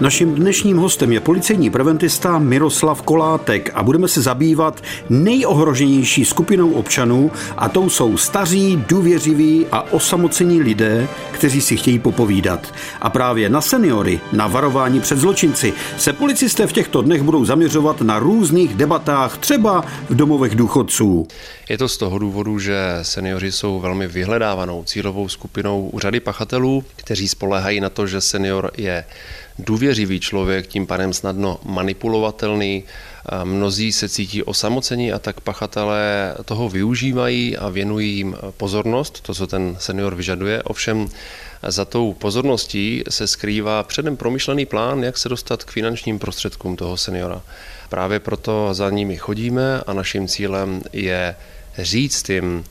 Naším 0.00 0.34
dnešním 0.34 0.76
hostem 0.76 1.12
je 1.12 1.20
policejní 1.20 1.70
preventista 1.70 2.38
Miroslav 2.38 3.02
Kolátek 3.02 3.70
a 3.74 3.82
budeme 3.82 4.08
se 4.08 4.22
zabývat 4.22 4.82
nejohroženější 5.08 6.24
skupinou 6.24 6.72
občanů 6.72 7.32
a 7.56 7.68
tou 7.68 7.90
jsou 7.90 8.16
staří, 8.16 8.84
důvěřiví 8.88 9.66
a 9.72 9.92
osamocení 9.92 10.62
lidé, 10.62 11.08
kteří 11.32 11.60
si 11.60 11.76
chtějí 11.76 11.98
popovídat. 11.98 12.74
A 13.00 13.10
právě 13.10 13.48
na 13.48 13.60
seniory, 13.60 14.20
na 14.32 14.46
varování 14.46 15.00
před 15.00 15.18
zločinci, 15.18 15.72
se 15.98 16.12
policisté 16.12 16.66
v 16.66 16.72
těchto 16.72 17.02
dnech 17.02 17.22
budou 17.22 17.44
zaměřovat 17.44 18.00
na 18.00 18.18
různých 18.18 18.74
debatách, 18.74 19.38
třeba 19.38 19.84
v 20.10 20.14
domovech 20.14 20.54
důchodců. 20.54 21.28
Je 21.68 21.78
to 21.78 21.88
z 21.88 21.96
toho 21.96 22.18
důvodu, 22.18 22.58
že 22.58 22.98
seniori 23.02 23.52
jsou 23.52 23.80
velmi 23.80 24.06
vyhledávanou 24.06 24.84
cílovou 24.84 25.28
skupinou 25.28 25.90
u 25.92 25.98
řady 25.98 26.20
pachatelů, 26.20 26.84
kteří 26.96 27.28
spolehají 27.28 27.80
na 27.80 27.88
to, 27.88 28.06
že 28.06 28.20
senior 28.20 28.70
je 28.76 29.04
důvěřivý 29.58 30.20
člověk, 30.20 30.66
tím 30.66 30.86
pádem 30.86 31.12
snadno 31.12 31.60
manipulovatelný. 31.64 32.84
Mnozí 33.44 33.92
se 33.92 34.08
cítí 34.08 34.42
osamocení 34.42 35.12
a 35.12 35.18
tak 35.18 35.40
pachatelé 35.40 36.34
toho 36.44 36.68
využívají 36.68 37.56
a 37.56 37.68
věnují 37.68 38.16
jim 38.16 38.36
pozornost, 38.56 39.20
to, 39.20 39.34
co 39.34 39.46
ten 39.46 39.76
senior 39.78 40.14
vyžaduje. 40.14 40.62
Ovšem 40.62 41.08
za 41.68 41.84
tou 41.84 42.12
pozorností 42.12 43.04
se 43.08 43.26
skrývá 43.26 43.82
předem 43.82 44.16
promyšlený 44.16 44.66
plán, 44.66 45.04
jak 45.04 45.18
se 45.18 45.28
dostat 45.28 45.64
k 45.64 45.70
finančním 45.70 46.18
prostředkům 46.18 46.76
toho 46.76 46.96
seniora. 46.96 47.42
Právě 47.88 48.20
proto 48.20 48.74
za 48.74 48.90
nimi 48.90 49.16
chodíme 49.16 49.80
a 49.86 49.92
naším 49.92 50.28
cílem 50.28 50.82
je 50.92 51.36
říct 51.78 52.28
jim, 52.28 52.64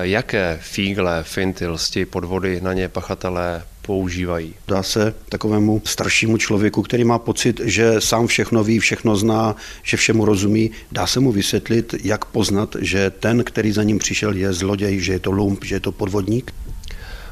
jaké 0.00 0.58
fígle, 0.62 1.22
finty, 1.22 1.66
lsti, 1.66 2.06
podvody 2.06 2.60
na 2.60 2.72
ně 2.72 2.88
pachatelé 2.88 3.62
používají. 3.88 4.54
Dá 4.68 4.82
se 4.82 5.14
takovému 5.28 5.82
staršímu 5.84 6.36
člověku, 6.36 6.82
který 6.82 7.04
má 7.04 7.18
pocit, 7.18 7.60
že 7.64 7.94
sám 7.98 8.26
všechno 8.26 8.64
ví, 8.64 8.78
všechno 8.78 9.16
zná, 9.16 9.56
že 9.82 9.96
všemu 9.96 10.24
rozumí, 10.24 10.70
dá 10.92 11.06
se 11.06 11.20
mu 11.20 11.32
vysvětlit, 11.32 11.94
jak 12.04 12.24
poznat, 12.24 12.76
že 12.80 13.10
ten, 13.10 13.44
který 13.44 13.72
za 13.72 13.82
ním 13.82 13.98
přišel, 13.98 14.36
je 14.36 14.52
zloděj, 14.52 15.00
že 15.00 15.12
je 15.12 15.18
to 15.18 15.30
lump, 15.30 15.64
že 15.64 15.74
je 15.74 15.80
to 15.80 15.92
podvodník? 15.92 16.52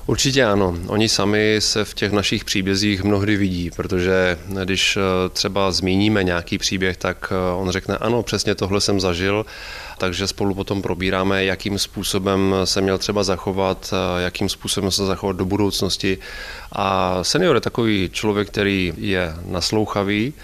Určitě 0.07 0.45
ano. 0.45 0.75
Oni 0.87 1.09
sami 1.09 1.57
se 1.59 1.85
v 1.85 1.95
těch 1.95 2.12
našich 2.12 2.45
příbězích 2.45 3.05
mnohdy 3.05 3.37
vidí, 3.37 3.71
protože 3.77 4.39
když 4.65 4.97
eh, 4.97 5.01
třeba 5.29 5.73
zmíníme 5.73 6.25
nějaký 6.25 6.59
příběh, 6.59 6.97
tak 6.97 7.33
eh, 7.33 7.55
on 7.57 7.71
řekne, 7.71 7.97
ano, 7.97 8.23
přesně 8.23 8.55
tohle 8.55 8.81
jsem 8.81 9.01
zažil, 9.01 9.47
takže 9.99 10.27
spolu 10.27 10.55
potom 10.55 10.83
probíráme, 10.83 11.45
jakým 11.45 11.79
způsobem 11.79 12.55
se 12.65 12.81
měl 12.81 12.99
třeba 12.99 13.25
zachovat, 13.25 13.93
eh, 13.93 14.23
jakým 14.23 14.49
způsobem 14.49 14.91
se 14.91 15.07
zachovat 15.07 15.37
do 15.37 15.45
budoucnosti. 15.45 16.19
A 16.73 17.19
senior 17.25 17.55
je 17.55 17.61
takový 17.61 18.11
člověk, 18.12 18.49
který 18.49 18.93
je 18.97 19.34
naslouchavý, 19.47 20.34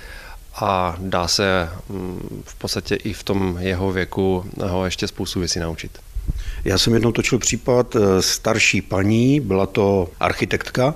a 0.55 0.97
dá 0.99 1.29
se 1.29 1.69
mm, 1.89 2.43
v 2.47 2.55
podstatě 2.55 2.95
i 2.95 3.13
v 3.13 3.23
tom 3.23 3.57
jeho 3.61 3.93
věku 3.93 4.45
ho 4.63 4.85
ještě 4.85 5.09
spoustu 5.09 5.41
věcí 5.41 5.59
naučit. 5.59 5.99
Já 6.65 6.79
jsem 6.79 6.95
jednou 6.95 7.13
točil 7.13 7.39
případ 7.39 7.97
eh, 7.97 8.23
starší 8.23 8.81
paní, 8.81 9.41
byla 9.41 9.67
to 9.67 10.11
architektka, 10.21 10.95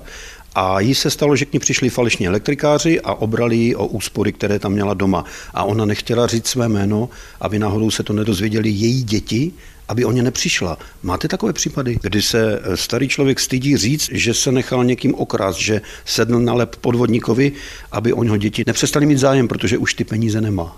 a 0.59 0.79
jí 0.79 0.95
se 0.95 1.09
stalo, 1.09 1.35
že 1.35 1.45
k 1.45 1.53
ní 1.53 1.59
přišli 1.59 1.89
falešní 1.89 2.27
elektrikáři 2.27 3.01
a 3.01 3.13
obrali 3.13 3.55
ji 3.55 3.75
o 3.75 3.85
úspory, 3.85 4.33
které 4.33 4.59
tam 4.59 4.71
měla 4.71 4.93
doma. 4.93 5.25
A 5.53 5.63
ona 5.63 5.85
nechtěla 5.85 6.27
říct 6.27 6.47
své 6.47 6.69
jméno, 6.69 7.09
aby 7.41 7.59
náhodou 7.59 7.91
se 7.91 8.03
to 8.03 8.13
nedozvěděli 8.13 8.69
její 8.69 9.03
děti, 9.03 9.51
aby 9.87 10.05
o 10.05 10.11
ně 10.11 10.23
nepřišla. 10.23 10.77
Máte 11.03 11.27
takové 11.27 11.53
případy, 11.53 11.97
kdy 12.01 12.21
se 12.21 12.59
eh, 12.63 12.77
starý 12.77 13.07
člověk 13.07 13.39
stydí 13.39 13.77
říct, 13.77 14.09
že 14.11 14.33
se 14.33 14.51
nechal 14.51 14.83
někým 14.83 15.15
okrást, 15.15 15.59
že 15.59 15.81
sedl 16.05 16.39
na 16.39 16.53
lep 16.53 16.75
podvodníkovi, 16.75 17.51
aby 17.91 18.13
o 18.13 18.23
něho 18.23 18.37
děti 18.37 18.63
nepřestali 18.67 19.05
mít 19.05 19.17
zájem, 19.17 19.47
protože 19.47 19.77
už 19.77 19.93
ty 19.93 20.03
peníze 20.03 20.41
nemá? 20.41 20.77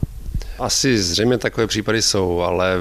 Asi 0.59 0.97
zřejmě 0.97 1.37
takové 1.37 1.67
případy 1.67 2.01
jsou, 2.01 2.41
ale 2.41 2.75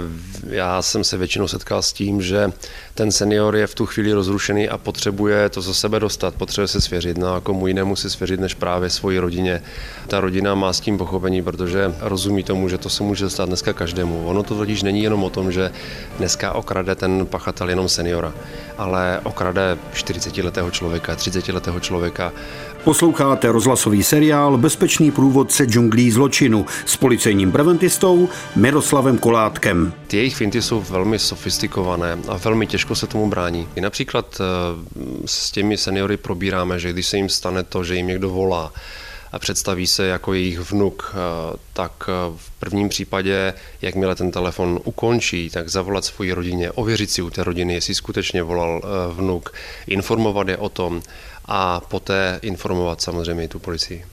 já 0.48 0.82
jsem 0.82 1.04
se 1.04 1.16
většinou 1.16 1.48
setkal 1.48 1.82
s 1.82 1.92
tím, 1.92 2.22
že 2.22 2.52
ten 2.94 3.12
senior 3.12 3.56
je 3.56 3.66
v 3.66 3.74
tu 3.74 3.86
chvíli 3.86 4.12
rozrušený 4.12 4.68
a 4.68 4.78
potřebuje 4.78 5.48
to 5.48 5.62
za 5.62 5.74
sebe 5.74 6.00
dostat, 6.00 6.34
potřebuje 6.34 6.68
se 6.68 6.80
svěřit. 6.80 7.18
No 7.18 7.34
a 7.34 7.40
komu 7.40 7.66
jinému 7.66 7.96
si 7.96 8.10
svěřit 8.10 8.40
než 8.40 8.54
právě 8.54 8.90
svoji 8.90 9.18
rodině. 9.18 9.62
Ta 10.06 10.20
rodina 10.20 10.54
má 10.54 10.72
s 10.72 10.80
tím 10.80 10.98
pochopení, 10.98 11.42
protože 11.42 11.94
rozumí 12.00 12.42
tomu, 12.42 12.68
že 12.68 12.78
to 12.78 12.88
se 12.88 13.02
může 13.02 13.30
stát 13.30 13.48
dneska 13.48 13.72
každému. 13.72 14.26
Ono 14.26 14.42
to 14.42 14.54
totiž 14.56 14.82
není 14.82 15.02
jenom 15.02 15.24
o 15.24 15.30
tom, 15.30 15.52
že 15.52 15.70
dneska 16.18 16.52
okrade 16.52 16.94
ten 16.94 17.26
pachatel 17.26 17.68
jenom 17.68 17.88
seniora, 17.88 18.34
ale 18.78 19.20
okrade 19.22 19.78
40-letého 19.94 20.70
člověka, 20.70 21.14
30-letého 21.14 21.80
člověka, 21.80 22.32
Posloucháte 22.84 23.52
rozhlasový 23.52 24.02
seriál 24.02 24.58
Bezpečný 24.58 25.10
průvodce 25.10 25.64
džunglí 25.64 26.10
zločinu 26.10 26.66
s 26.84 26.96
policejním 26.96 27.52
preventistou 27.68 28.28
Miroslavem 28.56 29.18
Kolátkem. 29.18 29.92
Ty 30.06 30.16
jejich 30.16 30.36
finty 30.36 30.62
jsou 30.62 30.80
velmi 30.80 31.18
sofistikované 31.18 32.18
a 32.28 32.36
velmi 32.36 32.66
těžko 32.66 32.94
se 32.94 33.06
tomu 33.06 33.28
brání. 33.28 33.68
I 33.76 33.80
například 33.80 34.40
eh, 34.40 34.44
s 35.26 35.50
těmi 35.50 35.76
seniory 35.76 36.16
probíráme, 36.16 36.78
že 36.78 36.92
když 36.92 37.06
se 37.06 37.16
jim 37.16 37.28
stane 37.28 37.62
to, 37.62 37.84
že 37.84 37.96
jim 37.96 38.06
někdo 38.06 38.30
volá, 38.30 38.72
a 39.32 39.38
představí 39.38 39.86
se 39.86 40.06
jako 40.06 40.34
jejich 40.34 40.58
vnuk, 40.58 41.14
eh, 41.14 41.56
tak 41.72 41.92
eh, 42.08 42.12
v 42.36 42.50
prvním 42.50 42.88
případě, 42.88 43.54
jakmile 43.82 44.14
ten 44.14 44.30
telefon 44.30 44.80
ukončí, 44.84 45.50
tak 45.50 45.68
zavolat 45.68 46.04
svoji 46.04 46.32
rodině, 46.32 46.72
ověřit 46.72 47.10
si 47.10 47.22
u 47.22 47.30
té 47.30 47.44
rodiny, 47.44 47.74
jestli 47.74 47.94
skutečně 47.94 48.42
volal 48.42 48.82
vnuk, 49.12 49.52
informovat 49.86 50.48
je 50.48 50.56
o 50.56 50.68
tom 50.68 51.02
a 51.44 51.80
poté 51.80 52.38
informovat 52.42 53.02
samozřejmě 53.02 53.44
i 53.44 53.48
tu 53.48 53.58
policii. 53.58 54.04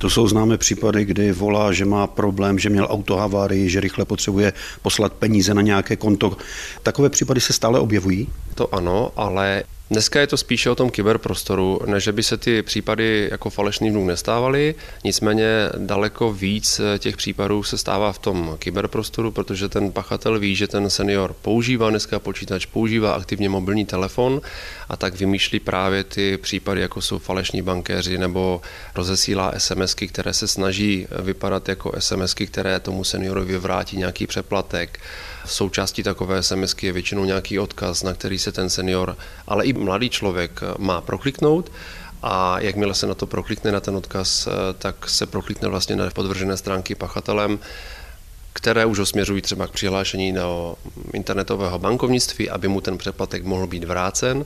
To 0.00 0.10
jsou 0.10 0.28
známé 0.28 0.58
případy, 0.58 1.04
kdy 1.04 1.32
volá, 1.32 1.72
že 1.72 1.84
má 1.84 2.06
problém, 2.06 2.58
že 2.58 2.70
měl 2.70 2.86
autohavárii, 2.90 3.70
že 3.70 3.80
rychle 3.80 4.04
potřebuje 4.04 4.52
poslat 4.82 5.12
peníze 5.12 5.54
na 5.54 5.62
nějaké 5.62 5.96
konto. 5.96 6.36
Takové 6.82 7.08
případy 7.08 7.40
se 7.40 7.52
stále 7.52 7.80
objevují? 7.80 8.28
To 8.54 8.74
ano, 8.74 9.12
ale 9.16 9.62
Dneska 9.92 10.20
je 10.20 10.26
to 10.26 10.36
spíše 10.36 10.70
o 10.70 10.74
tom 10.74 10.90
kyberprostoru, 10.90 11.80
než 11.86 12.08
by 12.08 12.22
se 12.22 12.36
ty 12.36 12.62
případy 12.62 13.28
jako 13.30 13.50
falešný 13.50 13.90
vnuk 13.90 14.06
nestávaly, 14.06 14.74
nicméně 15.04 15.44
daleko 15.76 16.32
víc 16.32 16.80
těch 16.98 17.16
případů 17.16 17.62
se 17.62 17.78
stává 17.78 18.12
v 18.12 18.18
tom 18.18 18.56
kyberprostoru, 18.58 19.30
protože 19.30 19.68
ten 19.68 19.92
pachatel 19.92 20.38
ví, 20.38 20.54
že 20.54 20.68
ten 20.68 20.90
senior 20.90 21.36
používá 21.42 21.90
dneska 21.90 22.18
počítač, 22.18 22.66
používá 22.66 23.12
aktivně 23.12 23.48
mobilní 23.48 23.86
telefon 23.86 24.40
a 24.88 24.96
tak 24.96 25.14
vymýšlí 25.14 25.60
právě 25.60 26.04
ty 26.04 26.36
případy, 26.36 26.80
jako 26.80 27.02
jsou 27.02 27.18
falešní 27.18 27.62
bankéři 27.62 28.18
nebo 28.18 28.60
rozesílá 28.94 29.52
SMSky, 29.58 30.08
které 30.08 30.34
se 30.34 30.48
snaží 30.48 31.06
vypadat 31.22 31.68
jako 31.68 31.92
SMSky, 31.98 32.46
které 32.46 32.80
tomu 32.80 33.04
seniorovi 33.04 33.58
vrátí 33.58 33.96
nějaký 33.96 34.26
přeplatek. 34.26 35.00
V 35.44 35.52
součástí 35.52 36.02
takové 36.02 36.42
SMSky 36.42 36.86
je 36.86 36.92
většinou 36.92 37.24
nějaký 37.24 37.58
odkaz, 37.58 38.02
na 38.02 38.14
který 38.14 38.38
se 38.38 38.52
ten 38.52 38.70
senior, 38.70 39.16
ale 39.46 39.64
i 39.64 39.72
mladý 39.80 40.10
člověk 40.10 40.60
má 40.78 41.00
prokliknout 41.00 41.72
a 42.22 42.60
jakmile 42.60 42.94
se 42.94 43.06
na 43.06 43.14
to 43.14 43.26
proklikne 43.26 43.72
na 43.72 43.80
ten 43.80 43.96
odkaz, 43.96 44.48
tak 44.78 45.10
se 45.10 45.26
proklikne 45.26 45.68
vlastně 45.68 45.96
na 45.96 46.10
podvržené 46.10 46.56
stránky 46.56 46.94
pachatelem 46.94 47.58
které 48.52 48.84
už 48.84 48.98
osměřují 48.98 49.42
třeba 49.42 49.66
k 49.66 49.70
přihlášení 49.70 50.32
do 50.32 50.74
internetového 51.12 51.78
bankovnictví, 51.78 52.50
aby 52.50 52.68
mu 52.68 52.80
ten 52.80 52.98
přeplatek 52.98 53.44
mohl 53.44 53.66
být 53.66 53.84
vrácen. 53.84 54.44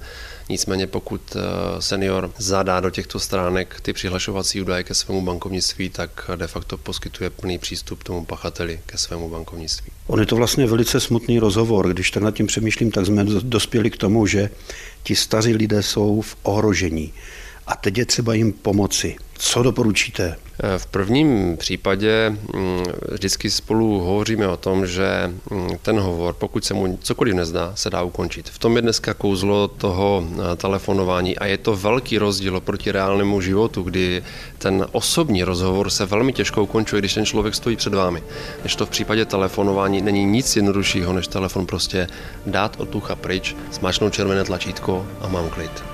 Nicméně 0.49 0.87
pokud 0.87 1.37
eh, 1.37 1.83
senior 1.83 2.31
zadá 2.39 2.81
do 2.81 2.91
těchto 2.91 3.21
stránek 3.21 3.81
ty 3.81 3.93
přihlašovací 3.93 4.61
údaje 4.61 4.83
ke 4.83 4.95
svému 4.95 5.23
bankovnictví, 5.23 5.91
tak 5.91 6.31
de 6.37 6.47
facto 6.47 6.79
poskytuje 6.79 7.31
plný 7.31 7.59
přístup 7.59 8.03
tomu 8.03 8.25
pachateli 8.25 8.81
ke 8.87 8.99
svému 8.99 9.29
bankovnictví. 9.29 9.94
On 10.07 10.21
je 10.21 10.27
to 10.27 10.37
vlastně 10.37 10.67
velice 10.67 11.01
smutný 11.01 11.39
rozhovor. 11.39 11.93
Když 11.93 12.11
tak 12.11 12.23
nad 12.23 12.35
tím 12.35 12.47
přemýšlím, 12.47 12.91
tak 12.91 13.07
jsme 13.07 13.25
dospěli 13.25 13.91
k 13.91 13.97
tomu, 13.97 14.27
že 14.27 14.51
ti 15.03 15.17
staří 15.17 15.55
lidé 15.55 15.83
jsou 15.83 16.21
v 16.21 16.37
ohrožení. 16.43 17.13
A 17.67 17.77
teď 17.77 17.99
je 17.99 18.07
třeba 18.07 18.35
jim 18.35 18.53
pomoci. 18.53 19.17
Co 19.39 19.63
doporučíte? 19.63 20.37
V 20.79 20.87
prvním 20.87 21.57
případě 21.57 22.31
mm, 22.31 22.85
vždycky 23.11 23.51
spolu 23.51 24.01
hovoříme 24.01 24.49
o 24.49 24.57
tom, 24.57 24.87
že 24.87 25.33
mm, 25.51 25.69
ten 25.83 26.01
hovor, 26.01 26.35
pokud 26.35 26.65
se 26.65 26.75
mu 26.75 26.99
cokoliv 27.03 27.35
nezdá, 27.35 27.73
se 27.75 27.91
dá 27.91 28.03
ukončit. 28.03 28.49
V 28.49 28.59
tom 28.59 28.77
je 28.77 28.83
dneska 28.83 29.15
kouzlo 29.15 29.69
toho 29.69 30.25
eh, 30.33 30.57
telefonování 30.57 31.39
a 31.39 31.47
je 31.47 31.59
to 31.59 31.77
velký 31.77 32.19
rozdíl 32.19 32.61
proti 32.61 32.93
reálnému 32.93 33.41
životu, 33.41 33.83
kdy 33.83 34.23
ten 34.59 34.87
osobní 34.93 35.45
rozhovor 35.45 35.91
se 35.91 36.07
velmi 36.07 36.33
těžko 36.33 36.63
ukončuje, 36.63 37.01
když 37.01 37.15
ten 37.15 37.27
člověk 37.27 37.55
stojí 37.55 37.77
před 37.77 37.95
vámi. 37.95 38.23
Než 38.63 38.77
to 38.77 38.87
v 38.87 38.91
případě 38.91 39.25
telefonování 39.25 40.03
není 40.03 40.25
nic 40.25 40.57
jednoduššího, 40.57 41.13
než 41.13 41.27
telefon 41.27 41.67
prostě 41.67 42.07
dát 42.47 42.77
od 42.79 42.89
tucha 42.89 43.15
pryč, 43.15 43.57
smáčknout 43.71 44.15
červené 44.15 44.45
tlačítko 44.45 45.07
a 45.21 45.29
mám 45.29 45.49
klid. 45.49 45.94